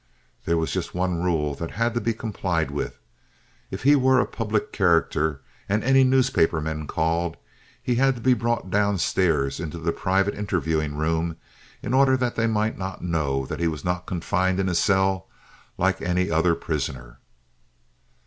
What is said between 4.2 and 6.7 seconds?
public character, and any newspaper